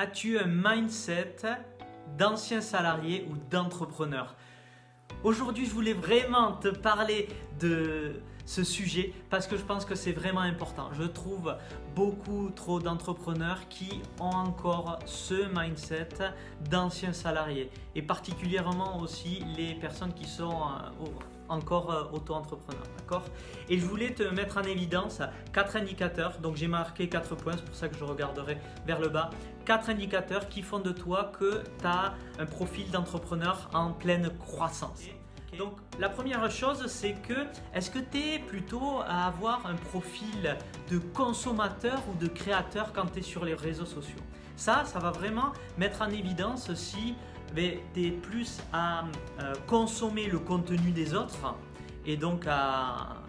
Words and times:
As-tu 0.00 0.38
un 0.38 0.46
mindset 0.46 1.38
d'ancien 2.16 2.60
salarié 2.60 3.26
ou 3.28 3.36
d'entrepreneur? 3.50 4.36
Aujourd'hui, 5.24 5.66
je 5.66 5.72
voulais 5.72 5.92
vraiment 5.92 6.52
te 6.52 6.68
parler 6.68 7.26
de 7.58 8.22
ce 8.46 8.62
sujet 8.62 9.12
parce 9.28 9.48
que 9.48 9.56
je 9.56 9.64
pense 9.64 9.84
que 9.84 9.96
c'est 9.96 10.12
vraiment 10.12 10.42
important. 10.42 10.90
Je 10.92 11.02
trouve 11.02 11.52
beaucoup 11.96 12.50
trop 12.54 12.78
d'entrepreneurs 12.78 13.66
qui 13.68 14.00
ont 14.20 14.30
encore 14.30 15.00
ce 15.04 15.48
mindset 15.52 16.10
d'anciens 16.70 17.12
salariés 17.12 17.68
et 17.96 18.02
particulièrement 18.02 19.00
aussi 19.00 19.42
les 19.56 19.74
personnes 19.74 20.14
qui 20.14 20.26
sont 20.26 20.60
euh, 20.60 21.06
encore 21.48 21.90
euh, 21.90 22.04
auto-entrepreneurs. 22.12 22.82
D'accord? 22.98 23.24
Et 23.68 23.78
je 23.78 23.86
voulais 23.86 24.14
te 24.14 24.22
mettre 24.22 24.58
en 24.58 24.62
évidence 24.62 25.20
quatre 25.52 25.76
indicateurs. 25.76 26.38
Donc 26.38 26.56
j'ai 26.56 26.68
marqué 26.68 27.08
quatre 27.08 27.34
points, 27.34 27.54
c'est 27.56 27.64
pour 27.64 27.74
ça 27.74 27.88
que 27.88 27.96
je 27.96 28.04
regarderai 28.04 28.58
vers 28.86 29.00
le 29.00 29.08
bas. 29.08 29.30
Quatre 29.64 29.90
indicateurs 29.90 30.48
qui 30.48 30.62
font 30.62 30.80
de 30.80 30.92
toi 30.92 31.32
que 31.38 31.62
tu 31.78 31.86
as 31.86 32.14
un 32.38 32.46
profil 32.46 32.90
d'entrepreneur 32.90 33.68
en 33.74 33.92
pleine 33.92 34.30
croissance. 34.38 35.02
Donc 35.56 35.78
la 35.98 36.08
première 36.08 36.48
chose, 36.50 36.86
c'est 36.86 37.14
que 37.14 37.46
est-ce 37.74 37.90
que 37.90 37.98
tu 37.98 38.18
es 38.18 38.38
plutôt 38.38 39.00
à 39.06 39.26
avoir 39.26 39.66
un 39.66 39.74
profil 39.74 40.56
de 40.90 40.98
consommateur 40.98 42.00
ou 42.10 42.16
de 42.18 42.28
créateur 42.28 42.92
quand 42.92 43.06
tu 43.06 43.20
es 43.20 43.22
sur 43.22 43.44
les 43.44 43.54
réseaux 43.54 43.86
sociaux? 43.86 44.20
Ça, 44.58 44.84
ça 44.84 44.98
va 44.98 45.12
vraiment 45.12 45.52
mettre 45.78 46.02
en 46.02 46.10
évidence 46.10 46.74
si 46.74 47.14
ben, 47.54 47.78
tu 47.94 48.06
es 48.08 48.10
plus 48.10 48.58
à 48.72 49.04
euh, 49.38 49.54
consommer 49.68 50.26
le 50.26 50.40
contenu 50.40 50.90
des 50.90 51.14
autres 51.14 51.54
et 52.04 52.16
donc 52.16 52.44
à 52.48 53.22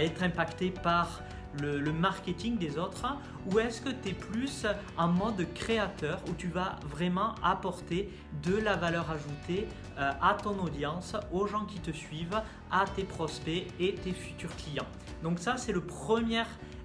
être 0.00 0.22
impacté 0.22 0.70
par 0.70 1.22
le, 1.58 1.92
marketing 1.92 2.58
des 2.58 2.78
autres 2.78 3.16
ou 3.50 3.58
est-ce 3.58 3.80
que 3.80 3.88
tu 3.88 4.10
es 4.10 4.12
plus 4.12 4.66
en 4.96 5.08
mode 5.08 5.46
créateur 5.54 6.20
où 6.28 6.34
tu 6.34 6.48
vas 6.48 6.78
vraiment 6.88 7.34
apporter 7.42 8.10
de 8.44 8.56
la 8.56 8.76
valeur 8.76 9.10
ajoutée 9.10 9.66
euh, 9.98 10.12
à 10.22 10.34
ton 10.34 10.58
audience, 10.60 11.16
aux 11.32 11.46
gens 11.46 11.64
qui 11.64 11.80
te 11.80 11.90
suivent, 11.90 12.40
à 12.70 12.84
tes 12.84 13.04
prospects 13.04 13.66
et 13.78 13.94
tes 13.94 14.12
futurs 14.12 14.54
clients. 14.56 14.86
Donc 15.22 15.38
ça 15.38 15.56
c'est 15.56 15.72
le 15.72 15.80
premier 15.80 16.44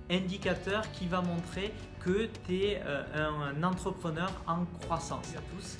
indicateur 0.09 0.89
qui 0.91 1.07
va 1.07 1.21
montrer 1.21 1.73
que 1.99 2.29
tu 2.45 2.55
es 2.55 2.81
euh, 2.85 3.51
un, 3.55 3.63
entrepreneur 3.63 4.31
en 4.47 4.65
croissance. 4.81 5.33
tous. 5.55 5.77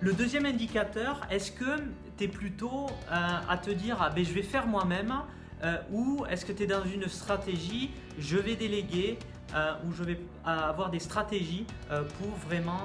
Le 0.00 0.12
deuxième 0.12 0.46
indicateur, 0.46 1.20
est-ce 1.30 1.52
que 1.52 1.78
tu 2.16 2.24
es 2.24 2.28
plutôt 2.28 2.86
euh, 2.86 3.38
à 3.48 3.56
te 3.58 3.70
dire 3.70 3.98
ah, 4.00 4.10
ben, 4.10 4.24
je 4.24 4.32
vais 4.32 4.42
faire 4.42 4.66
moi-même 4.66 5.14
euh, 5.62 5.76
ou 5.92 6.24
est-ce 6.28 6.44
que 6.44 6.52
tu 6.52 6.64
es 6.64 6.66
dans 6.66 6.84
une 6.84 7.06
stratégie, 7.08 7.90
je 8.18 8.36
vais 8.36 8.56
déléguer 8.56 9.18
ou 9.84 9.92
je 9.92 10.04
vais 10.04 10.20
avoir 10.44 10.90
des 10.90 11.00
stratégies 11.00 11.66
pour 11.88 12.28
vraiment 12.36 12.80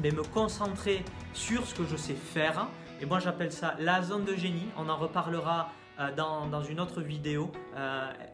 ben, 0.00 0.14
me 0.14 0.22
concentrer 0.22 1.04
sur 1.34 1.66
ce 1.66 1.74
que 1.74 1.84
je 1.84 1.96
sais 1.96 2.14
faire? 2.14 2.66
Et 3.02 3.04
moi 3.04 3.18
j'appelle 3.18 3.52
ça 3.52 3.74
la 3.78 4.02
zone 4.02 4.24
de 4.24 4.34
génie. 4.34 4.68
On 4.78 4.88
en 4.88 4.96
reparlera 4.96 5.68
dans, 6.16 6.46
dans, 6.46 6.62
une 6.62 6.80
autre 6.80 7.00
vidéo. 7.00 7.52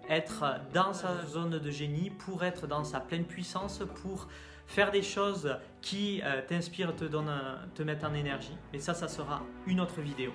être 0.08 0.44
dans 0.72 0.92
sa 0.92 1.26
zone 1.26 1.58
de 1.58 1.70
génie 1.70 2.10
pour 2.10 2.42
être 2.44 2.66
dans 2.66 2.84
sa 2.84 3.00
pleine 3.00 3.24
puissance, 3.24 3.82
pour 4.02 4.28
faire 4.66 4.90
des 4.90 5.02
choses 5.02 5.56
qui 5.82 6.22
t'inspirent, 6.48 6.96
te, 6.96 7.04
te 7.04 7.82
mettent 7.82 8.04
en 8.04 8.14
énergie. 8.14 8.56
Mais 8.72 8.78
ça, 8.78 8.94
ça 8.94 9.08
sera 9.08 9.42
une 9.66 9.80
autre 9.80 10.00
vidéo. 10.00 10.32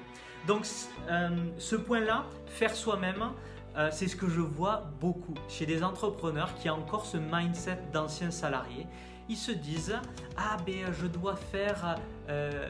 Donc 0.47 0.67
euh, 1.09 1.29
ce 1.57 1.75
point-là, 1.75 2.25
faire 2.45 2.75
soi-même, 2.75 3.31
euh, 3.77 3.89
c'est 3.91 4.07
ce 4.07 4.15
que 4.15 4.29
je 4.29 4.41
vois 4.41 4.83
beaucoup 4.99 5.33
chez 5.49 5.65
des 5.65 5.83
entrepreneurs 5.83 6.53
qui 6.55 6.69
ont 6.69 6.75
encore 6.75 7.05
ce 7.05 7.17
mindset 7.17 7.79
d'anciens 7.91 8.31
salariés. 8.31 8.85
Ils 9.27 9.37
se 9.37 9.51
disent 9.51 9.97
ah 10.37 10.57
ben 10.65 10.93
je 10.93 11.07
dois 11.07 11.35
faire 11.35 11.97
euh, 12.29 12.69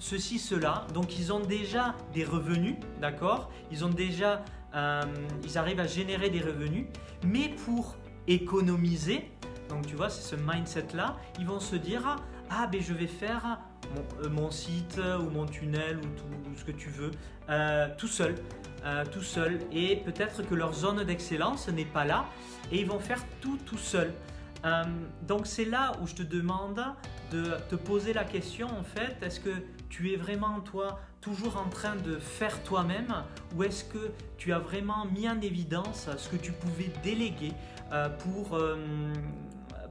ceci 0.00 0.40
cela. 0.40 0.86
Donc 0.92 1.16
ils 1.18 1.32
ont 1.32 1.40
déjà 1.40 1.94
des 2.12 2.24
revenus, 2.24 2.74
d'accord? 3.00 3.52
Ils 3.70 3.84
ont 3.84 3.90
déjà 3.90 4.42
ils 5.44 5.58
arrivent 5.58 5.80
à 5.80 5.88
générer 5.88 6.30
des 6.30 6.40
revenus, 6.40 6.86
mais 7.24 7.48
pour 7.64 7.96
économiser, 8.28 9.28
donc 9.68 9.86
tu 9.86 9.96
vois, 9.96 10.10
c'est 10.10 10.36
ce 10.36 10.40
mindset-là, 10.40 11.16
ils 11.38 11.46
vont 11.46 11.60
se 11.60 11.76
dire 11.76 12.16
ah 12.50 12.66
ben 12.66 12.80
je 12.80 12.92
vais 12.92 13.06
faire 13.06 13.58
mon, 14.30 14.46
euh, 14.46 14.50
site 14.50 15.00
ou 15.20 15.30
mon 15.30 15.46
tunnel 15.46 15.98
ou 15.98 16.48
tout 16.48 16.56
ce 16.56 16.64
que 16.64 16.72
tu 16.72 16.90
veux 16.90 17.10
euh, 17.48 17.88
tout 17.96 18.08
seul. 18.08 18.34
Euh, 18.84 19.04
tout 19.04 19.22
seul 19.22 19.58
et 19.72 19.96
peut-être 19.96 20.42
que 20.42 20.54
leur 20.54 20.72
zone 20.72 21.04
d'excellence 21.04 21.68
n'est 21.68 21.84
pas 21.84 22.06
là 22.06 22.24
et 22.72 22.80
ils 22.80 22.86
vont 22.86 22.98
faire 22.98 23.22
tout 23.42 23.58
tout 23.66 23.76
seul. 23.76 24.14
donc 25.26 25.46
c'est 25.46 25.66
là 25.66 25.92
où 26.00 26.06
je 26.06 26.14
te 26.14 26.22
demande 26.22 26.82
de 27.30 27.42
te 27.68 27.74
poser 27.74 28.14
la 28.14 28.24
question 28.24 28.68
en 28.68 28.82
fait, 28.82 29.16
est-ce 29.22 29.40
que 29.40 29.50
tu 29.90 30.12
es 30.12 30.16
vraiment 30.16 30.60
toi 30.60 30.98
toujours 31.20 31.58
en 31.58 31.68
train 31.68 31.96
de 31.96 32.18
faire 32.18 32.62
toi-même 32.62 33.12
ou 33.54 33.62
est-ce 33.64 33.84
que 33.84 34.10
tu 34.38 34.52
as 34.54 34.58
vraiment 34.58 35.04
mis 35.04 35.28
en 35.28 35.40
évidence 35.42 36.08
ce 36.16 36.28
que 36.30 36.36
tu 36.36 36.52
pouvais 36.52 36.90
déléguer 37.02 37.52
pour 38.20 38.58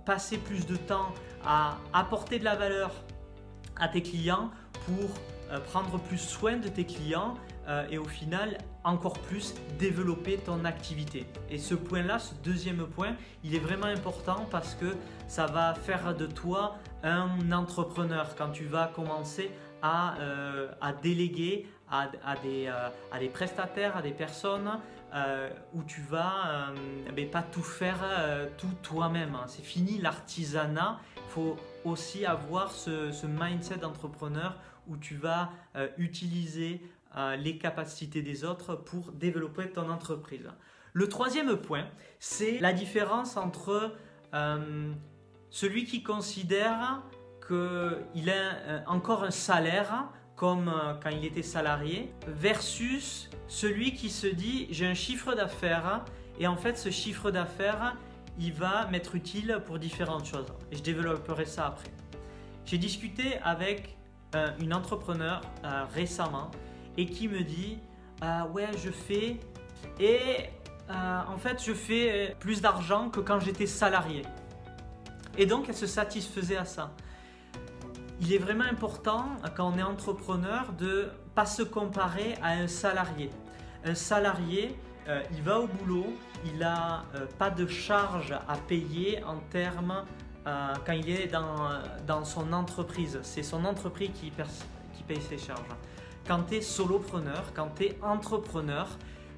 passer 0.05 0.39
plus 0.39 0.65
de 0.65 0.75
temps 0.75 1.13
à 1.45 1.77
apporter 1.93 2.39
de 2.39 2.43
la 2.43 2.55
valeur 2.55 2.91
à 3.79 3.87
tes 3.87 4.01
clients 4.01 4.49
pour 4.85 5.09
euh, 5.51 5.59
prendre 5.59 5.99
plus 5.99 6.17
soin 6.17 6.57
de 6.57 6.67
tes 6.67 6.85
clients 6.85 7.35
euh, 7.67 7.87
et 7.89 7.97
au 7.97 8.05
final 8.05 8.57
encore 8.83 9.19
plus 9.19 9.53
développer 9.77 10.37
ton 10.37 10.65
activité? 10.65 11.27
Et 11.49 11.57
ce 11.57 11.75
point-là, 11.75 12.19
ce 12.19 12.33
deuxième 12.43 12.85
point, 12.87 13.15
il 13.43 13.53
est 13.55 13.59
vraiment 13.59 13.85
important 13.85 14.47
parce 14.49 14.73
que 14.75 14.95
ça 15.27 15.45
va 15.45 15.75
faire 15.75 16.15
de 16.15 16.25
toi 16.25 16.75
un 17.03 17.51
entrepreneur 17.51 18.35
quand 18.35 18.49
tu 18.49 18.65
vas 18.65 18.87
commencer 18.87 19.51
à, 19.81 20.17
euh, 20.19 20.71
à 20.81 20.93
déléguer 20.93 21.67
à, 21.91 22.07
des, 22.43 22.67
à, 22.67 23.19
des, 23.19 23.29
prestataires, 23.29 23.97
à 23.97 24.03
des 24.03 24.11
personnes 24.11 24.79
où 25.73 25.81
tu 25.83 26.01
vas 26.01 26.71
mais 27.15 27.25
pas 27.25 27.41
tout 27.41 27.63
faire 27.63 28.05
tout 28.59 28.69
toi-même. 28.83 29.33
Hein. 29.33 29.45
C'est 29.47 29.65
fini 29.65 29.97
l'artisanat. 29.97 30.99
Il 31.17 31.31
faut 31.31 31.57
aussi 31.85 32.25
avoir 32.25 32.71
ce, 32.71 33.25
mindset 33.25 33.77
d'entrepreneur 33.77 34.55
où 34.87 34.97
tu 34.97 35.15
vas 35.15 35.51
euh, 35.75 35.87
utiliser 35.97 36.81
euh, 37.15 37.35
les 37.35 37.57
capacités 37.57 38.21
des 38.21 38.43
autres 38.43 38.75
pour 38.75 39.11
développer 39.11 39.69
ton 39.69 39.89
entreprise. 39.89 40.49
Le 40.93 41.07
troisième 41.07 41.55
point, 41.57 41.85
c'est 42.19 42.59
la 42.59 42.73
différence 42.73 43.37
entre 43.37 43.95
euh, 44.33 44.91
celui 45.49 45.85
qui 45.85 46.03
considère 46.03 47.03
qu'il 47.49 48.29
a 48.29 48.83
encore 48.87 49.23
un 49.23 49.31
salaire 49.31 50.05
comme 50.35 50.71
quand 51.03 51.09
il 51.09 51.25
était 51.25 51.43
salarié 51.43 52.13
versus 52.27 53.29
celui 53.49 53.93
qui 53.93 54.09
se 54.09 54.27
dit 54.27 54.67
j'ai 54.71 54.85
un 54.85 54.93
chiffre 54.93 55.33
d'affaires 55.35 56.05
et 56.39 56.47
en 56.47 56.55
fait 56.55 56.77
ce 56.77 56.89
chiffre 56.91 57.31
d'affaires 57.31 57.97
il 58.39 58.53
va 58.53 58.87
m'être 58.87 59.15
utile 59.15 59.61
pour 59.65 59.79
différentes 59.79 60.25
choses. 60.25 60.47
Et 60.71 60.77
je 60.77 60.81
développerai 60.81 61.45
ça 61.45 61.67
après. 61.67 61.91
J'ai 62.65 62.77
discuté 62.77 63.37
avec 63.43 63.97
euh, 64.35 64.47
une 64.59 64.73
entrepreneur 64.73 65.41
euh, 65.63 65.85
récemment 65.93 66.51
et 66.97 67.05
qui 67.05 67.27
me 67.27 67.41
dit 67.41 67.79
euh, 68.23 68.43
ouais 68.45 68.67
je 68.77 68.91
fais 68.91 69.39
et 69.99 70.49
en 70.89 71.37
fait 71.37 71.63
je 71.63 71.73
fais 71.73 72.35
plus 72.39 72.61
d'argent 72.61 73.09
que 73.09 73.19
quand 73.19 73.39
j'étais 73.39 73.67
salarié. 73.67 74.23
Et 75.37 75.45
donc 75.45 75.69
elle 75.69 75.75
se 75.75 75.85
satisfaisait 75.85 76.57
à 76.57 76.65
ça. 76.65 76.91
Il 78.21 78.33
est 78.33 78.37
vraiment 78.37 78.65
important 78.65 79.25
quand 79.55 79.71
on 79.73 79.77
est 79.77 79.83
entrepreneur 79.83 80.73
de 80.73 81.09
pas 81.35 81.45
se 81.45 81.63
comparer 81.63 82.35
à 82.41 82.49
un 82.49 82.67
salarié. 82.67 83.29
Un 83.85 83.95
salarié, 83.95 84.75
euh, 85.07 85.21
il 85.31 85.41
va 85.41 85.59
au 85.59 85.67
boulot, 85.67 86.13
il 86.45 86.57
n'a 86.57 87.05
euh, 87.15 87.25
pas 87.37 87.49
de 87.49 87.65
charge 87.65 88.33
à 88.33 88.57
payer 88.67 89.23
en 89.23 89.37
termes 89.49 90.03
euh, 90.45 90.73
quand 90.85 90.91
il 90.91 91.09
est 91.09 91.27
dans, 91.27 92.25
son 92.25 92.51
entreprise. 92.51 93.19
C'est 93.23 93.43
son 93.43 93.63
entreprise 93.63 94.09
qui, 94.13 94.31
qui 94.31 95.03
paye 95.03 95.21
ses 95.21 95.37
charges. 95.37 95.69
Quand 96.27 96.43
tu 96.43 96.55
es 96.55 96.61
solopreneur, 96.61 97.53
quand 97.55 97.69
tu 97.73 97.85
es 97.85 97.99
entrepreneur, 98.01 98.85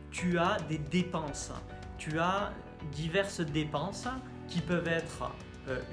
tu 0.09 0.39
as 0.39 0.57
des 0.67 0.79
dépenses. 0.79 1.51
Tu 1.99 2.17
as 2.17 2.51
diverses 2.91 3.41
dépenses 3.41 4.07
qui 4.47 4.59
peuvent 4.59 4.87
être 4.87 5.31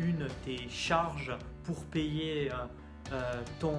une, 0.01 0.27
tes 0.43 0.69
charges 0.71 1.37
pour 1.69 1.85
payer 1.85 2.51
ton, 3.61 3.77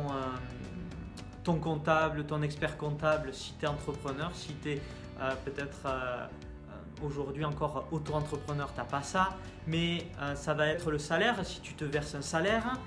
ton 1.43 1.55
comptable, 1.55 2.25
ton 2.25 2.43
expert 2.43 2.77
comptable 2.77 3.33
si 3.33 3.53
tu 3.59 3.65
entrepreneur, 3.65 4.29
si 4.35 4.53
tu 4.61 4.73
es 4.73 4.81
euh, 5.19 5.31
peut-être 5.45 5.79
euh, 5.85 6.25
euh, 6.69 7.05
aujourd'hui 7.05 7.43
encore 7.43 7.87
auto-entrepreneur, 7.91 8.71
tu 8.73 8.81
pas 8.89 9.01
ça, 9.01 9.35
mais 9.67 10.07
ça 10.35 10.53
va 10.53 10.67
être 10.67 10.91
le 10.91 10.99
salaire, 10.99 11.45
si 11.45 11.59
tu 11.61 11.73
te 11.73 11.85
verses 11.85 12.15
un 12.15 12.21
salaire, 12.21 12.77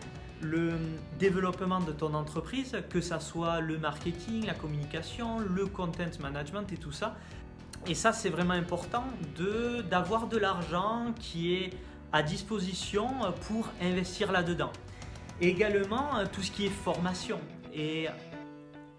le 0.41 0.73
développement 1.19 1.81
de 1.81 1.93
ton 1.93 2.15
entreprise, 2.15 2.77
que 2.91 3.01
ça 3.01 3.21
soit 3.21 3.61
le 3.61 3.79
marketing, 3.79 4.47
la 4.47 4.55
communication, 4.55 5.39
le 5.39 5.67
content 5.67 6.11
management 6.21 6.71
et 6.73 6.77
tout 6.77 6.93
ça. 6.93 7.17
Et 7.87 7.95
ça, 7.95 8.13
c'est 8.13 8.31
vraiment 8.31 8.55
important 8.55 9.05
d'avoir 9.91 10.29
de, 10.29 10.39
l'argent 10.39 11.13
qui 11.19 11.55
est 11.55 11.71
à 12.13 12.23
disposition 12.23 13.09
pour 13.49 13.69
investir 13.81 14.31
là-dedans. 14.31 14.73
Également, 15.41 16.25
tout 16.33 16.43
ce 16.43 16.51
qui 16.51 16.67
est 16.67 16.71
formation. 16.71 17.41
Et 17.75 18.07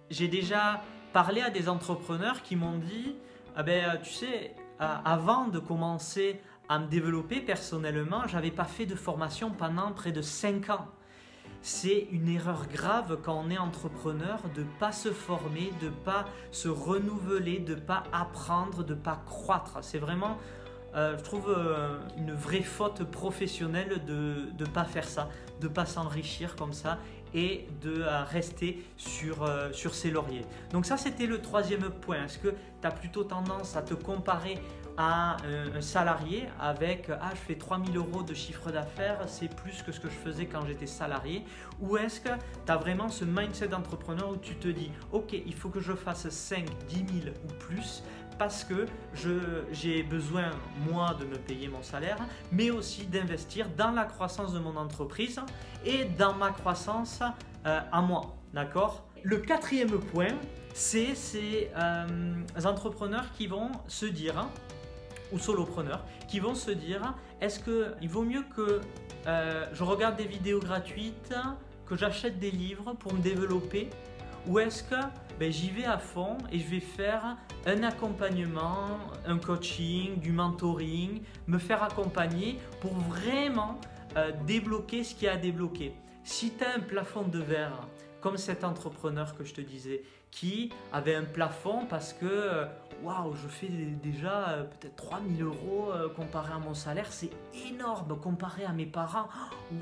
j'ai 0.09 0.27
déjà 0.27 0.81
parlé 1.13 1.41
à 1.41 1.50
des 1.50 1.69
entrepreneurs 1.69 2.41
qui 2.41 2.56
m'ont 2.56 2.77
dit, 2.77 3.15
ah 3.56 3.63
ben, 3.63 4.00
tu 4.01 4.12
sais, 4.12 4.56
avant 4.80 5.47
de 5.47 5.59
commencer 5.59 6.41
à 6.69 6.80
me 6.80 6.88
développer 6.88 7.39
personnellement, 7.39 8.27
j'avais 8.27 8.51
pas 8.51 8.65
fait 8.65 8.85
de 8.85 8.95
formation 8.95 9.51
pendant 9.51 9.91
près 9.91 10.12
de 10.12 10.21
5 10.21 10.69
ans. 10.69 10.88
C'est 11.62 12.07
une 12.12 12.27
erreur 12.27 12.68
grave 12.68 13.19
quand 13.24 13.41
on 13.45 13.50
est 13.50 13.57
entrepreneur 13.57 14.39
de 14.53 14.63
pas 14.79 14.91
se 14.91 15.12
former, 15.12 15.71
de 15.81 15.88
pas 15.88 16.25
se 16.51 16.68
renouveler, 16.68 17.59
de 17.59 17.75
pas 17.75 18.03
apprendre, 18.12 18.83
de 18.83 18.94
pas 18.94 19.21
croître. 19.25 19.77
C'est 19.81 20.00
vraiment, 20.00 20.38
euh, 20.95 21.18
je 21.18 21.24
trouve, 21.24 21.50
euh, 21.50 21.98
une 22.18 22.34
vraie 22.34 22.62
faute 22.62 23.04
professionnelle 23.04 24.04
de 24.06 24.51
ne 24.57 24.66
pas 24.66 24.84
faire 24.84 25.07
ça, 25.07 25.30
de 25.60 25.68
pas 25.68 25.86
s'enrichir 25.86 26.56
comme 26.56 26.74
ça 26.74 27.00
et 27.34 27.68
de 27.81 28.01
euh, 28.01 28.24
rester 28.24 28.84
sur, 28.95 29.50
sur 29.72 29.95
ses 29.95 30.12
lauriers. 30.12 30.45
Donc 30.72 30.86
ça, 30.86 30.98
c'était 30.98 31.25
le 31.25 31.42
troisième 31.42 31.90
point. 31.90 32.25
Est-ce 32.25 32.38
que 32.38 32.50
tu 32.50 32.88
as 32.88 32.92
plutôt 32.92 33.24
tendance 33.24 33.75
à 33.75 33.81
te 33.81 33.95
comparer 33.95 34.60
à 34.98 35.38
un, 35.75 35.81
salarié 35.81 36.45
avec 36.60 37.10
ah 37.10 37.31
je 37.31 37.39
fais 37.39 37.56
3000 37.56 37.98
euros 37.98 38.22
de 38.22 38.34
chiffre 38.34 38.72
d'affaires, 38.72 39.19
c'est 39.28 39.54
plus 39.54 39.81
que 39.81 39.92
ce 39.92 40.00
que 40.00 40.07
je 40.07 40.13
faisais 40.13 40.46
quand 40.46 40.66
j'étais 40.68 40.86
salarié 40.86 41.44
Ou 41.81 41.98
est-ce 41.98 42.22
que 42.22 42.30
tu 42.30 42.72
as 42.72 42.78
vraiment 42.78 43.10
ce 43.10 43.25
mindset 43.25 43.69
d'entrepreneur 43.69 44.30
où 44.30 44.38
tu 44.38 44.56
te 44.56 44.68
dis 44.68 44.92
ok 45.12 45.34
il 45.34 45.56
faut 45.56 45.69
que 45.69 45.80
je 45.80 45.94
fasse 45.94 46.30
5, 46.30 46.66
10 46.89 46.96
000 46.96 47.36
ou 47.44 47.54
plus 47.54 48.04
parce 48.38 48.63
que 48.63 48.85
j'ai 49.71 50.03
besoin 50.03 50.51
moi 50.89 51.15
de 51.19 51.25
me 51.25 51.38
payer 51.38 51.68
mon 51.68 51.81
salaire 51.81 52.18
mais 52.51 52.69
aussi 52.71 53.06
d'investir 53.06 53.68
dans 53.77 53.91
la 53.91 54.06
croissance 54.06 54.53
de 54.53 54.59
mon 54.59 54.75
entreprise 54.75 55.39
et 55.85 56.06
dans 56.06 56.33
ma 56.33 56.51
croissance 56.51 57.21
euh, 57.65 57.80
à 57.91 58.01
moi. 58.01 58.35
D'accord? 58.53 59.06
Le 59.24 59.38
quatrième 59.38 60.00
point, 60.00 60.35
c'est 60.74 61.15
ces 61.15 61.71
euh, 61.77 62.35
entrepreneurs 62.65 63.31
qui 63.38 63.47
vont 63.47 63.71
se 63.88 64.06
dire 64.06 64.47
ou 65.31 65.39
solopreneurs 65.39 66.03
qui 66.27 66.39
vont 66.39 66.56
se 66.56 66.71
dire 66.71 67.13
est-ce 67.41 67.59
qu'il 67.59 68.09
vaut 68.09 68.24
mieux 68.24 68.44
que 68.56 68.81
euh, 69.27 69.65
je 69.74 69.83
regarde 69.83 70.15
des 70.15 70.25
vidéos 70.25 70.59
gratuites, 70.59 71.33
que 71.86 71.95
j'achète 71.95 72.39
des 72.39 72.51
livres 72.51 72.94
pour 72.94 73.13
me 73.13 73.21
développer? 73.21 73.89
Ou 74.47 74.59
est-ce 74.59 74.83
que 74.83 74.95
ben, 75.39 75.51
j'y 75.51 75.69
vais 75.69 75.85
à 75.85 75.97
fond 75.97 76.38
et 76.51 76.59
je 76.59 76.68
vais 76.68 76.80
faire 76.80 77.38
un 77.65 77.83
accompagnement, 77.83 79.00
un 79.25 79.38
coaching, 79.38 80.19
du 80.19 80.31
mentoring, 80.31 81.21
me 81.47 81.57
faire 81.57 81.83
accompagner 81.83 82.59
pour 82.81 82.94
vraiment 82.94 83.80
euh, 84.15 84.31
débloquer 84.45 85.03
ce 85.03 85.15
qui 85.15 85.27
a 85.27 85.38
débloqué. 85.38 85.94
Si 86.24 86.51
tu 86.51 86.63
as 86.63 86.75
un 86.75 86.80
plafond 86.80 87.24
de 87.24 87.39
verre, 87.39 87.88
comme 88.21 88.38
cet 88.38 88.63
entrepreneur 88.63 89.35
que 89.35 89.44
je 89.44 89.53
te 89.53 89.62
disais, 89.62 90.03
qui 90.31 90.71
avait 90.91 91.15
un 91.15 91.24
plafond 91.25 91.86
parce 91.89 92.13
que 92.13 92.25
euh, 92.25 92.65
waouh, 93.01 93.33
je 93.33 93.47
fais 93.47 93.68
déjà 93.68 94.50
euh, 94.50 94.63
peut-être 94.63 94.95
3000 94.95 95.44
euros 95.44 95.91
comparé 96.15 96.53
à 96.53 96.59
mon 96.59 96.74
salaire, 96.74 97.12
c'est 97.12 97.31
énorme 97.68 98.18
comparé 98.19 98.65
à 98.65 98.71
mes 98.71 98.86
parents, 98.86 99.27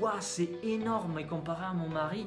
waouh, 0.00 0.12
c'est 0.20 0.50
énorme 0.62 1.24
comparé 1.26 1.64
à 1.66 1.72
mon 1.72 1.88
mari. 1.88 2.26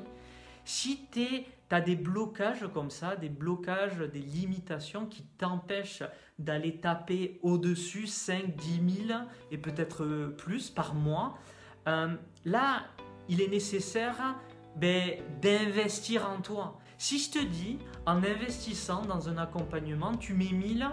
Si 0.66 1.08
tu 1.12 1.46
as 1.70 1.82
des 1.82 1.96
blocages 1.96 2.68
comme 2.74 2.90
ça, 2.90 3.16
des 3.16 3.30
blocages, 3.30 3.98
des 3.98 4.20
limitations 4.20 5.06
qui 5.06 5.24
t'empêchent 5.38 6.04
d'aller 6.38 6.78
taper 6.78 7.40
au-dessus 7.44 8.08
5, 8.08 8.56
10 8.56 9.08
000 9.08 9.20
et 9.52 9.58
peut-être 9.58 10.34
plus 10.38 10.70
par 10.70 10.94
mois, 10.94 11.38
là, 11.86 12.84
il 13.30 13.42
est 13.42 13.48
nécessaire 13.48 14.36
ben, 14.76 15.14
d'investir 15.42 16.28
en 16.30 16.42
toi. 16.42 16.80
Si 16.98 17.20
je 17.20 17.32
te 17.32 17.44
dis, 17.44 17.78
en 18.06 18.24
investissant 18.24 19.02
dans 19.04 19.30
un 19.30 19.38
accompagnement, 19.38 20.16
tu 20.16 20.34
mets 20.34 20.52
1000 20.52 20.88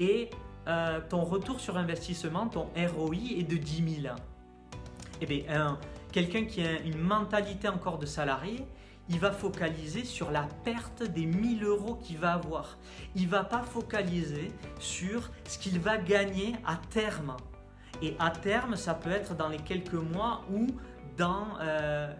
et 0.00 0.30
euh, 0.68 1.00
ton 1.08 1.24
retour 1.24 1.60
sur 1.60 1.76
investissement, 1.76 2.48
ton 2.48 2.68
ROI 2.76 3.38
est 3.38 3.48
de 3.48 3.56
10 3.56 4.02
000. 4.02 4.14
Eh 5.20 5.26
bien, 5.26 5.78
quelqu'un 6.12 6.44
qui 6.44 6.62
a 6.62 6.80
une 6.80 6.98
mentalité 6.98 7.68
encore 7.68 7.98
de 7.98 8.06
salarié, 8.06 8.66
il 9.08 9.18
va 9.18 9.32
focaliser 9.32 10.04
sur 10.04 10.30
la 10.30 10.46
perte 10.64 11.02
des 11.02 11.26
1000 11.26 11.64
euros 11.64 11.94
qu'il 11.96 12.18
va 12.18 12.34
avoir. 12.34 12.78
Il 13.14 13.28
va 13.28 13.44
pas 13.44 13.62
focaliser 13.62 14.52
sur 14.78 15.30
ce 15.46 15.58
qu'il 15.58 15.80
va 15.80 15.96
gagner 15.96 16.54
à 16.66 16.76
terme. 16.90 17.36
Et 18.02 18.14
à 18.18 18.30
terme, 18.30 18.76
ça 18.76 18.94
peut 18.94 19.10
être 19.10 19.34
dans 19.34 19.48
les 19.48 19.58
quelques 19.58 19.94
mois 19.94 20.44
ou 20.52 20.66
dans, 21.16 21.58
euh, 21.60 22.12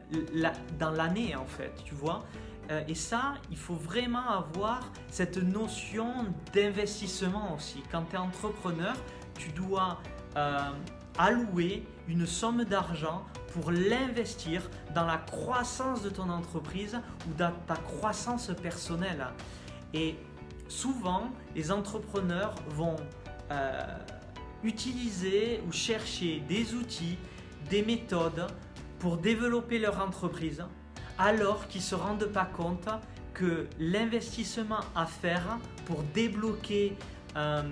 l'année 0.80 1.36
en 1.36 1.46
fait, 1.46 1.72
tu 1.84 1.94
vois. 1.94 2.24
Euh, 2.70 2.82
et 2.88 2.94
ça, 2.94 3.34
il 3.50 3.56
faut 3.56 3.74
vraiment 3.76 4.28
avoir 4.28 4.80
cette 5.08 5.38
notion 5.38 6.26
d'investissement 6.52 7.54
aussi. 7.54 7.82
Quand 7.90 8.04
tu 8.10 8.16
es 8.16 8.18
entrepreneur, 8.18 8.94
tu 9.38 9.50
dois 9.50 10.00
euh, 10.36 10.58
allouer 11.16 11.86
une 12.08 12.26
somme 12.26 12.64
d'argent 12.64 13.24
pour 13.52 13.70
l'investir 13.70 14.68
dans 14.94 15.06
la 15.06 15.18
croissance 15.18 16.02
de 16.02 16.10
ton 16.10 16.28
entreprise 16.28 16.98
ou 17.28 17.34
dans 17.34 17.52
ta 17.66 17.76
croissance 17.76 18.50
personnelle. 18.62 19.26
Et 19.94 20.16
souvent, 20.68 21.30
les 21.54 21.72
entrepreneurs 21.72 22.54
vont 22.70 22.96
euh, 23.50 23.82
utiliser 24.62 25.62
ou 25.66 25.72
chercher 25.72 26.42
des 26.48 26.74
outils, 26.74 27.18
des 27.70 27.82
méthodes 27.82 28.46
pour 28.98 29.16
développer 29.16 29.78
leur 29.78 30.00
entreprise 30.00 30.62
alors 31.18 31.66
qu'ils 31.68 31.80
ne 31.80 31.86
se 31.86 31.94
rendent 31.94 32.32
pas 32.32 32.44
compte 32.44 32.88
que 33.34 33.66
l'investissement 33.78 34.80
à 34.94 35.06
faire 35.06 35.58
pour 35.86 36.02
débloquer 36.14 36.96
euh, 37.36 37.62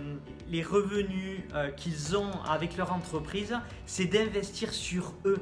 les 0.49 0.63
revenus 0.63 1.41
euh, 1.55 1.71
qu'ils 1.71 2.17
ont 2.17 2.31
avec 2.49 2.77
leur 2.77 2.93
entreprise, 2.93 3.57
c'est 3.85 4.05
d'investir 4.05 4.73
sur 4.73 5.13
eux. 5.25 5.41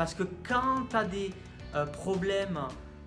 Parce 0.00 0.14
que 0.14 0.22
quand 0.48 0.86
tu 0.88 0.96
as 0.96 1.04
des 1.04 1.30
euh, 1.74 1.84
problèmes 1.84 2.58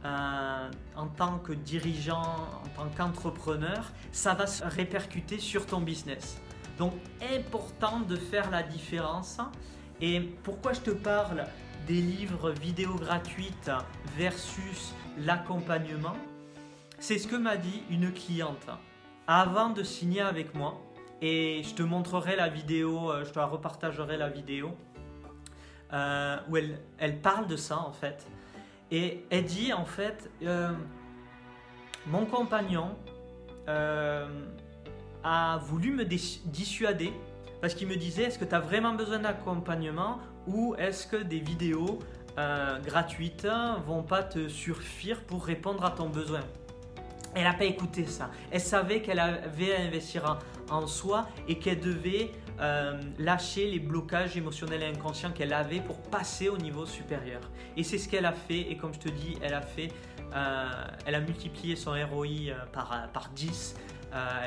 en 0.03 1.07
tant 1.17 1.39
que 1.39 1.51
dirigeant, 1.51 2.21
en 2.21 2.67
tant 2.77 2.89
qu'entrepreneur, 2.95 3.91
ça 4.11 4.35
va 4.35 4.45
se 4.45 4.63
répercuter 4.63 5.39
sur 5.39 5.65
ton 5.65 5.79
business. 5.81 6.39
Donc 6.77 6.93
important 7.35 8.01
de 8.01 8.15
faire 8.15 8.51
la 8.51 8.61
différence. 8.61 9.39
Et 10.01 10.21
pourquoi 10.43 10.73
je 10.73 10.81
te 10.81 10.91
parle 10.91 11.45
des 11.87 11.99
livres 11.99 12.51
vidéo 12.51 12.93
gratuites 12.93 13.71
versus 14.15 14.93
l'accompagnement, 15.17 16.17
c'est 16.99 17.17
ce 17.17 17.27
que 17.27 17.37
m'a 17.37 17.57
dit 17.57 17.81
une 17.89 18.13
cliente 18.13 18.69
avant 19.25 19.71
de 19.71 19.81
signer 19.81 20.21
avec 20.21 20.53
moi. 20.53 20.79
Et 21.23 21.63
je 21.63 21.73
te 21.73 21.81
montrerai 21.81 22.35
la 22.35 22.49
vidéo, 22.49 23.09
euh, 23.09 23.25
je 23.25 23.31
te 23.31 23.39
la 23.39 23.47
repartagerai 23.47 24.15
la 24.15 24.29
vidéo 24.29 24.77
euh, 25.93 26.37
où 26.49 26.57
elle, 26.57 27.21
parle 27.21 27.47
de 27.47 27.55
ça 27.55 27.79
en 27.79 27.91
fait. 27.91 28.25
Et 28.91 29.25
elle 29.29 29.45
dit 29.45 29.73
en 29.73 29.85
fait, 29.85 30.29
euh, 30.43 30.71
mon 32.07 32.25
compagnon 32.25 32.95
a 35.23 35.57
voulu 35.63 35.91
me 35.91 36.03
dissuader 36.03 37.13
parce 37.61 37.75
qu'il 37.75 37.87
me 37.87 37.95
disait 37.95 38.23
est-ce 38.23 38.37
que 38.37 38.43
tu 38.43 38.53
as 38.53 38.59
vraiment 38.59 38.93
besoin 38.93 39.19
d'accompagnement 39.19 40.19
ou 40.47 40.75
est-ce 40.77 41.07
que 41.07 41.15
des 41.15 41.39
vidéos 41.39 41.99
euh, 42.37 42.77
gratuites 42.79 43.47
vont 43.87 44.03
pas 44.03 44.23
te 44.23 44.49
suffire 44.49 45.21
pour 45.21 45.45
répondre 45.45 45.85
à 45.85 45.91
ton 45.91 46.09
besoin? 46.09 46.41
Elle 47.35 47.43
n'a 47.43 47.53
pas 47.53 47.63
écouté 47.63 48.05
ça. 48.05 48.29
Elle 48.51 48.59
savait 48.59 49.01
qu'elle 49.01 49.19
avait 49.19 49.75
à 49.75 49.81
investir 49.81 50.39
en, 50.69 50.87
soi 50.87 51.27
et 51.47 51.57
qu'elle 51.57 51.79
devait 51.79 52.31
euh, 52.59 53.01
lâcher 53.19 53.69
les 53.69 53.79
blocages 53.79 54.37
émotionnels 54.37 54.83
et 54.83 54.87
inconscients 54.87 55.31
qu'elle 55.31 55.53
avait 55.53 55.81
pour 55.81 56.01
passer 56.01 56.49
au 56.49 56.57
niveau 56.57 56.85
supérieur. 56.85 57.41
Et 57.77 57.83
c'est 57.83 57.97
ce 57.97 58.07
qu'elle 58.07 58.25
a 58.25 58.33
fait. 58.33 58.71
Et 58.71 58.77
comme 58.77 58.93
je 58.93 58.99
te 58.99 59.09
dis, 59.09 59.37
elle 59.41 59.53
a 59.53 59.61
fait, 59.61 59.89
euh, 60.33 60.65
elle 61.05 61.15
a 61.15 61.21
multiplié 61.21 61.75
son 61.75 61.91
ROI 61.91 62.53
par, 62.71 63.09
par 63.11 63.29
10. 63.29 63.75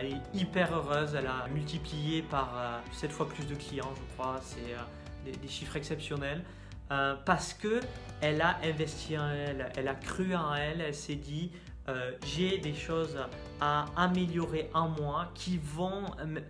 elle 0.00 0.12
est 0.12 0.20
hyper 0.34 0.72
heureuse. 0.74 1.14
Elle 1.14 1.26
a 1.26 1.46
multiplié 1.52 2.22
par 2.22 2.82
7 2.92 3.10
fois 3.10 3.28
plus 3.28 3.46
de 3.46 3.54
clients, 3.54 3.92
je 3.94 4.14
crois. 4.14 4.40
C'est 4.42 5.32
des, 5.32 5.48
chiffres 5.48 5.76
exceptionnels. 5.76 6.42
Euh, 6.92 7.16
parce 7.24 7.52
que 7.52 7.80
elle 8.20 8.40
a 8.40 8.58
investi 8.62 9.18
en 9.18 9.28
elle, 9.28 9.72
elle 9.76 9.88
a 9.88 9.94
cru 9.94 10.36
en 10.36 10.54
elle, 10.54 10.80
elle 10.80 10.94
s'est 10.94 11.16
dit 11.16 11.50
euh, 11.88 12.12
j'ai 12.26 12.58
des 12.58 12.74
choses 12.74 13.16
à 13.60 13.84
améliorer 13.96 14.68
en 14.74 14.88
moi 14.88 15.28
qui 15.34 15.58
vont 15.58 16.02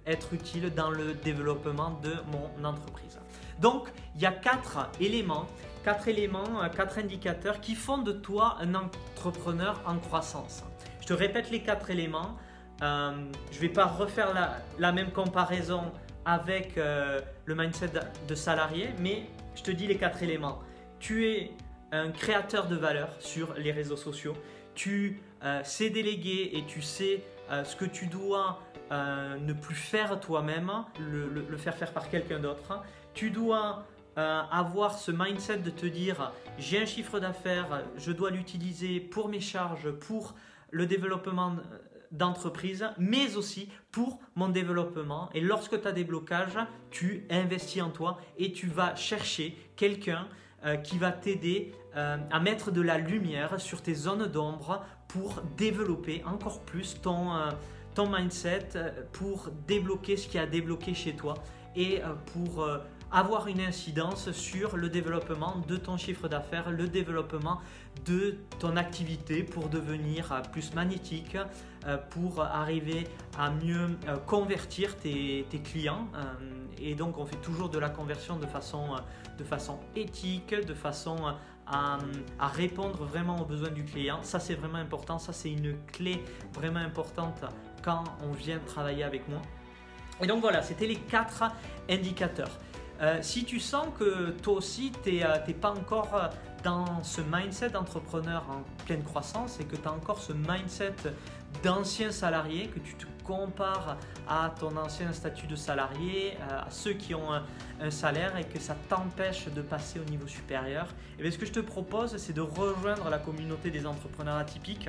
être 0.06 0.32
utiles 0.32 0.72
dans 0.74 0.90
le 0.90 1.12
développement 1.12 2.00
de 2.02 2.14
mon 2.32 2.64
entreprise. 2.64 3.18
Donc 3.60 3.88
il 4.14 4.22
y 4.22 4.26
a 4.26 4.32
quatre 4.32 4.90
éléments, 4.98 5.46
quatre 5.84 6.08
éléments, 6.08 6.62
euh, 6.62 6.68
quatre 6.68 6.98
indicateurs 6.98 7.60
qui 7.60 7.74
font 7.74 7.98
de 7.98 8.12
toi 8.12 8.56
un 8.60 8.74
entrepreneur 8.74 9.80
en 9.86 9.98
croissance. 9.98 10.64
Je 11.00 11.06
te 11.06 11.12
répète 11.12 11.50
les 11.50 11.60
quatre 11.60 11.90
éléments. 11.90 12.36
je 12.80 12.86
ne 12.86 13.60
vais 13.60 13.68
pas 13.68 13.86
refaire 13.86 14.32
la, 14.78 14.92
même 14.92 15.12
comparaison 15.12 15.92
avec 16.24 16.78
euh, 16.78 17.20
le 17.44 17.54
mindset 17.54 17.92
de 18.26 18.34
salarié, 18.34 18.88
mais 19.00 19.26
je 19.54 19.62
te 19.62 19.70
dis 19.70 19.86
les 19.86 19.96
quatre 19.96 20.22
éléments. 20.22 20.58
Tu 20.98 21.28
es 21.28 21.52
un 21.92 22.10
créateur 22.10 22.66
de 22.66 22.76
valeur 22.76 23.10
sur 23.20 23.54
les 23.54 23.70
réseaux 23.70 23.96
sociaux. 23.96 24.34
Tu 24.74 25.22
euh, 25.44 25.62
sais 25.64 25.90
déléguer 25.90 26.50
et 26.54 26.64
tu 26.64 26.80
sais 26.80 27.22
euh, 27.50 27.62
ce 27.62 27.76
que 27.76 27.84
tu 27.84 28.06
dois 28.06 28.62
euh, 28.90 29.36
ne 29.36 29.52
plus 29.52 29.74
faire 29.74 30.18
toi-même, 30.18 30.72
le, 30.98 31.56
faire 31.58 31.76
faire 31.76 31.92
par 31.92 32.08
quelqu'un 32.08 32.38
d'autre. 32.38 32.82
Tu 33.14 33.30
dois 33.30 33.84
avoir 34.16 34.98
ce 34.98 35.12
mindset 35.12 35.58
de 35.58 35.68
te 35.68 35.84
dire 35.84 36.32
j'ai 36.56 36.80
un 36.80 36.86
chiffre 36.86 37.20
d'affaires, 37.20 37.82
je 37.98 38.12
dois 38.12 38.30
l'utiliser 38.30 38.98
pour 38.98 39.28
mes 39.28 39.40
charges, 39.40 39.90
pour 39.90 40.34
le 40.70 40.86
développement 40.86 41.56
d'entreprise, 42.12 42.86
mais 42.96 43.36
aussi 43.36 43.68
pour 43.92 44.18
mon 44.34 44.48
développement. 44.48 45.28
Et 45.34 45.42
lorsque 45.42 45.82
tu 45.82 45.86
as 45.86 45.92
des 45.92 46.04
blocages, 46.04 46.58
tu 46.90 47.26
investis 47.28 47.82
en 47.82 47.90
toi 47.90 48.18
et 48.38 48.52
tu 48.52 48.68
vas 48.68 48.96
chercher 48.96 49.54
quelqu'un 49.76 50.28
qui 50.82 50.96
va 50.96 51.12
t'aider 51.12 51.74
à 51.94 52.40
mettre 52.40 52.70
de 52.70 52.80
la 52.80 52.96
lumière 52.96 53.60
sur 53.60 53.82
tes 53.82 53.94
zones 53.94 54.28
d'ombre 54.28 54.82
pour 55.08 55.42
développer 55.56 56.22
encore 56.24 56.60
plus 56.60 57.00
ton, 57.00 57.34
euh, 57.34 57.50
ton 57.94 58.08
mindset, 58.08 58.68
pour 59.12 59.48
débloquer 59.66 60.16
ce 60.16 60.28
qui 60.28 60.38
a 60.38 60.46
débloqué 60.46 60.94
chez 60.94 61.14
toi 61.14 61.34
et 61.74 62.00
pour 62.32 62.66
avoir 63.12 63.48
une 63.48 63.60
incidence 63.60 64.32
sur 64.32 64.78
le 64.78 64.88
développement 64.88 65.62
de 65.68 65.76
ton 65.76 65.98
chiffre 65.98 66.26
d'affaires, 66.26 66.70
le 66.70 66.88
développement 66.88 67.60
de 68.06 68.38
ton 68.58 68.76
activité 68.78 69.42
pour 69.42 69.68
devenir 69.68 70.40
plus 70.52 70.74
magnétique, 70.74 71.36
pour 72.10 72.42
arriver 72.42 73.06
à 73.38 73.50
mieux 73.50 73.90
convertir 74.26 74.96
tes, 74.96 75.46
tes 75.50 75.58
clients. 75.58 76.08
Et 76.80 76.94
donc 76.94 77.18
on 77.18 77.26
fait 77.26 77.40
toujours 77.42 77.68
de 77.68 77.78
la 77.78 77.90
conversion 77.90 78.38
de 78.38 78.46
façon 78.46 78.96
de 79.38 79.44
façon 79.44 79.78
éthique, 79.94 80.54
de 80.54 80.74
façon 80.74 81.34
à, 81.66 81.98
répondre 82.48 83.04
vraiment 83.04 83.40
aux 83.40 83.44
besoins 83.44 83.70
du 83.70 83.84
client. 83.84 84.20
Ça, 84.22 84.38
c'est 84.40 84.54
vraiment 84.54 84.78
important. 84.78 85.18
Ça, 85.18 85.32
c'est 85.32 85.50
une 85.50 85.76
clé 85.86 86.22
vraiment 86.54 86.80
importante 86.80 87.44
quand 87.82 88.04
on 88.22 88.32
vient 88.32 88.58
travailler 88.58 89.04
avec 89.04 89.28
moi. 89.28 89.42
Et 90.20 90.26
donc 90.26 90.40
voilà, 90.40 90.62
c'était 90.62 90.86
les 90.86 90.96
quatre 90.96 91.44
indicateurs. 91.90 92.58
Euh, 93.02 93.18
si 93.20 93.44
tu 93.44 93.60
sens 93.60 93.88
que 93.98 94.30
toi 94.42 94.54
aussi, 94.54 94.90
tu 95.04 95.12
n'es 95.12 95.24
euh, 95.24 95.38
pas 95.60 95.70
encore 95.70 96.30
dans 96.64 97.02
ce 97.04 97.20
mindset 97.20 97.70
d'entrepreneur 97.70 98.44
en 98.50 98.62
pleine 98.84 99.02
croissance 99.02 99.60
et 99.60 99.64
que 99.64 99.76
tu 99.76 99.86
as 99.86 99.92
encore 99.92 100.18
ce 100.18 100.32
mindset 100.32 100.94
d'ancien 101.62 102.10
salarié, 102.10 102.68
que 102.68 102.78
tu 102.78 102.94
te 102.94 103.06
compares 103.26 103.96
à 104.28 104.52
ton 104.58 104.76
ancien 104.76 105.12
statut 105.12 105.46
de 105.46 105.56
salarié, 105.56 106.36
euh, 106.40 106.60
à 106.60 106.70
ceux 106.70 106.92
qui 106.92 107.14
ont 107.14 107.32
un, 107.32 107.42
salaire 107.90 108.36
et 108.38 108.44
que 108.44 108.58
ça 108.58 108.74
t'empêche 108.88 109.48
de 109.48 109.60
passer 109.60 110.00
au 110.00 110.04
niveau 110.10 110.26
supérieur, 110.26 110.86
et 111.18 111.22
eh 111.24 111.30
ce 111.30 111.36
que 111.36 111.44
je 111.44 111.52
te 111.52 111.60
propose, 111.60 112.16
c'est 112.16 112.32
de 112.32 112.40
rejoindre 112.40 113.10
la 113.10 113.18
communauté 113.18 113.70
des 113.70 113.86
entrepreneurs 113.86 114.36
atypiques. 114.36 114.88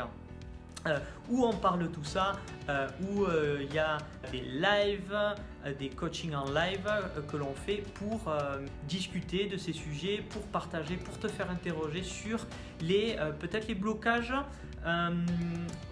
Euh, 0.86 1.00
où 1.30 1.44
on 1.44 1.52
parle 1.52 1.80
de 1.80 1.88
tout 1.88 2.04
ça, 2.06 2.38
euh, 2.70 2.88
où 3.02 3.26
il 3.60 3.74
y 3.74 3.80
a 3.80 3.98
des 4.32 4.40
lives, 4.40 5.18
des 5.78 5.90
coachings 5.90 6.34
en 6.34 6.46
live 6.46 6.90
que 7.30 7.36
l'on 7.36 7.54
fait 7.54 7.84
pour 7.96 8.32
discuter 8.88 9.48
de 9.48 9.58
ces 9.58 9.74
sujets, 9.74 10.24
pour 10.30 10.44
partager, 10.44 10.96
pour 10.96 11.20
te 11.20 11.28
faire 11.28 11.50
interroger 11.52 12.04
sur 12.04 12.46
les 12.80 13.18
peut-être 13.40 13.68
les 13.68 13.76
blocages 13.76 14.34
euh, 14.88 15.10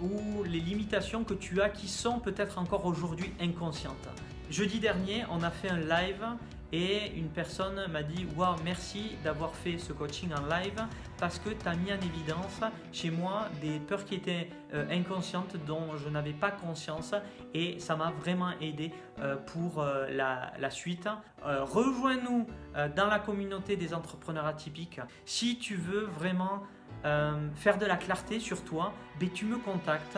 ou 0.01 0.43
les 0.43 0.59
limitations 0.59 1.23
que 1.23 1.33
tu 1.33 1.61
as 1.61 1.69
qui 1.69 1.87
sont 1.87 2.19
peut-être 2.19 2.57
encore 2.57 2.85
aujourd'hui 2.85 3.31
inconscientes. 3.41 4.07
Jeudi 4.49 4.79
dernier, 4.79 5.25
on 5.31 5.43
a 5.43 5.49
fait 5.49 5.69
un 5.69 5.79
live 5.79 6.25
et 6.71 7.11
une 7.17 7.27
personne 7.27 7.87
m'a 7.91 8.03
dit 8.03 8.25
Waouh, 8.37 8.55
merci 8.63 9.17
d'avoir 9.23 9.53
fait 9.53 9.77
ce 9.79 9.91
coaching 9.91 10.29
en 10.33 10.45
live 10.47 10.81
parce 11.17 11.39
que 11.39 11.49
tu 11.49 11.67
as 11.67 11.75
mis 11.75 11.91
en 11.91 11.97
évidence 11.97 12.61
chez 12.93 13.09
moi 13.11 13.49
des 13.61 13.79
peurs 13.79 14.05
qui 14.05 14.15
étaient 14.15 14.49
euh, 14.73 14.85
inconscientes 14.89 15.57
dont 15.65 15.97
je 15.97 16.07
n'avais 16.07 16.33
pas 16.33 16.51
conscience 16.51 17.13
et 17.53 17.79
ça 17.79 17.97
m'a 17.97 18.11
vraiment 18.11 18.51
aidé 18.61 18.91
euh, 19.19 19.35
pour 19.35 19.83
la, 19.83 20.53
la, 20.57 20.69
suite. 20.69 21.09
Rejoins-nous 21.43 22.47
dans 22.95 23.07
la 23.07 23.19
communauté 23.19 23.75
des 23.75 23.93
entrepreneurs 23.93 24.45
atypiques 24.45 24.99
si 25.25 25.57
tu 25.57 25.75
veux 25.75 26.05
vraiment 26.05 26.63
euh, 27.05 27.49
faire 27.55 27.77
de 27.77 27.85
la 27.85 27.97
clarté 27.97 28.39
sur 28.39 28.63
toi, 28.63 28.93
ben, 29.19 29.29
tu 29.29 29.45
me 29.45 29.57
contactes 29.57 30.17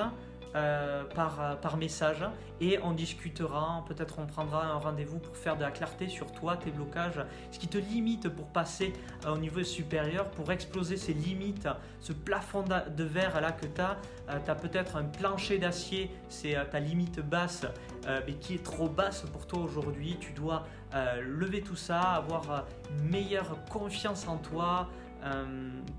euh, 0.56 1.04
par, 1.14 1.60
par 1.60 1.76
message 1.76 2.24
et 2.62 2.80
on 2.82 2.94
discutera, 2.94 3.84
peut-être 3.88 4.20
on 4.20 4.26
prendra 4.26 4.66
un 4.66 4.76
rendez-vous 4.76 5.20
pour 5.20 5.36
faire 5.36 5.58
de 5.58 5.62
la 5.64 5.72
clarté 5.72 6.08
sur 6.08 6.32
toi, 6.32 6.56
tes 6.56 6.72
blocages, 6.72 7.20
ce 7.52 7.60
qui 7.60 7.68
te 7.68 7.78
limite 7.78 8.30
pour 8.30 8.48
passer 8.48 8.94
euh, 9.26 9.36
au 9.36 9.38
niveau 9.38 9.62
supérieur, 9.64 10.32
pour 10.32 10.50
exploser 10.52 10.96
ces 10.96 11.14
limites, 11.14 11.68
ce 12.00 12.14
plafond 12.14 12.64
de 12.64 13.04
verre 13.04 13.42
là 13.42 13.52
que 13.52 13.66
tu 13.66 13.82
as. 13.82 13.98
tu 14.46 14.50
as 14.50 14.56
peut-être 14.56 14.96
un 14.96 15.04
plancher 15.04 15.58
d'acier, 15.58 16.10
c'est 16.30 16.56
ta 16.70 16.80
limite 16.80 17.20
basse, 17.20 17.66
mais 18.26 18.34
qui 18.36 18.56
est 18.56 18.64
trop 18.64 18.88
basse 18.88 19.24
pour 19.34 19.46
toi 19.46 19.60
aujourd'hui. 19.60 20.18
Tu 20.20 20.32
dois 20.32 20.66
lever 21.22 21.62
tout 21.62 21.76
ça, 21.76 22.00
avoir 22.02 22.66
une 22.90 23.10
meilleure 23.10 23.58
confiance 23.70 24.28
en 24.28 24.38
toi, 24.38 24.88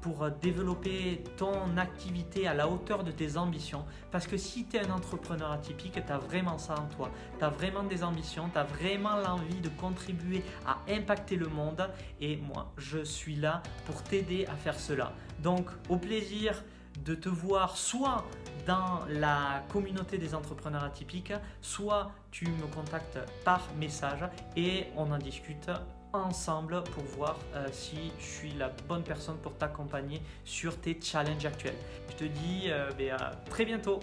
pour 0.00 0.30
développer 0.30 1.24
ton 1.36 1.76
activité 1.76 2.46
à 2.46 2.54
la 2.54 2.68
hauteur 2.68 3.04
de 3.04 3.10
tes 3.10 3.36
ambitions. 3.36 3.84
Parce 4.10 4.26
que 4.26 4.36
si 4.36 4.64
tu 4.66 4.76
es 4.76 4.86
un 4.86 4.90
entrepreneur 4.90 5.50
atypique, 5.50 5.94
tu 6.04 6.12
as 6.12 6.18
vraiment 6.18 6.58
ça 6.58 6.74
en 6.74 6.86
toi. 6.96 7.10
Tu 7.38 7.44
as 7.44 7.50
vraiment 7.50 7.82
des 7.82 8.04
ambitions, 8.04 8.48
tu 8.52 8.58
as 8.58 8.64
vraiment 8.64 9.16
l'envie 9.16 9.60
de 9.60 9.68
contribuer 9.68 10.42
à 10.66 10.78
impacter 10.90 11.36
le 11.36 11.48
monde. 11.48 11.88
Et 12.20 12.36
moi, 12.36 12.72
je 12.76 13.02
suis 13.04 13.36
là 13.36 13.62
pour 13.86 14.02
t'aider 14.02 14.46
à 14.46 14.54
faire 14.54 14.78
cela. 14.78 15.12
Donc, 15.42 15.68
au 15.88 15.96
plaisir 15.96 16.62
de 17.04 17.14
te 17.14 17.28
voir 17.28 17.76
soit 17.76 18.24
dans 18.66 19.04
la 19.08 19.62
communauté 19.68 20.18
des 20.18 20.34
entrepreneurs 20.34 20.84
atypiques, 20.84 21.32
soit 21.62 22.10
tu 22.30 22.46
me 22.46 22.66
contactes 22.74 23.18
par 23.44 23.62
message 23.78 24.24
et 24.56 24.86
on 24.96 25.10
en 25.10 25.18
discute 25.18 25.70
ensemble 26.12 26.82
pour 26.84 27.04
voir 27.04 27.38
euh, 27.54 27.66
si 27.72 28.12
je 28.18 28.24
suis 28.24 28.52
la 28.52 28.70
bonne 28.88 29.02
personne 29.02 29.36
pour 29.38 29.56
t'accompagner 29.56 30.22
sur 30.44 30.80
tes 30.80 30.98
challenges 31.00 31.44
actuels. 31.44 31.76
Je 32.10 32.16
te 32.16 32.24
dis 32.24 32.64
euh, 32.66 32.90
ben, 32.96 33.12
à 33.12 33.32
très 33.50 33.64
bientôt 33.64 34.00